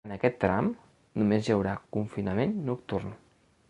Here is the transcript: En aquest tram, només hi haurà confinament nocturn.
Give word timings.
En 0.09 0.13
aquest 0.13 0.37
tram, 0.43 0.69
només 1.23 1.51
hi 1.51 1.55
haurà 1.57 1.77
confinament 1.99 2.61
nocturn. 2.73 3.19